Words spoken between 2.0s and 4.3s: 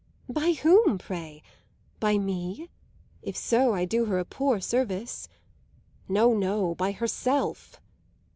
me? If so I do her a